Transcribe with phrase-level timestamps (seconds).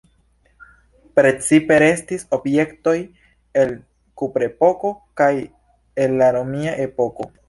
[1.19, 2.95] Precipe restis objektoj
[3.63, 3.73] el
[4.21, 4.93] kuprepoko
[5.23, 5.29] kaj
[6.07, 7.29] el la romia epoko.